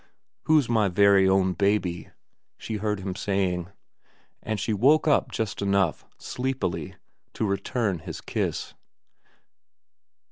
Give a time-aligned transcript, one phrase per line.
[0.45, 2.09] 'Who's my very own baby?'
[2.57, 3.67] she heard him saying;
[4.41, 6.95] and she woke up just enough sleepily
[7.33, 8.73] to return his kiss.